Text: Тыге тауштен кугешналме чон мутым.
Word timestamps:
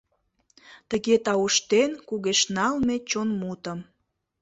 Тыге 0.89 1.15
тауштен 1.25 1.91
кугешналме 2.07 2.95
чон 3.09 3.29
мутым. 3.39 3.79